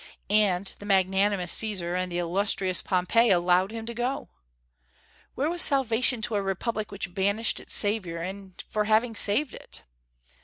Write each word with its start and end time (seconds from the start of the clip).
And 0.31 0.71
the 0.79 0.85
"magnanimous" 0.87 1.51
Caesar 1.51 1.93
and 1.93 2.11
the 2.11 2.17
"illustrious" 2.17 2.81
Pompey 2.81 3.29
allowed 3.29 3.69
him 3.71 3.85
to 3.85 3.93
go! 3.93 4.29
Where 5.35 5.47
was 5.47 5.61
salvation 5.61 6.23
to 6.23 6.33
a 6.33 6.41
Republic 6.41 6.91
which 6.91 7.13
banished 7.13 7.59
its 7.59 7.75
savior, 7.75 8.17
and 8.17 8.59
for 8.67 8.85
having 8.85 9.15
saved 9.15 9.53
it? 9.53 9.83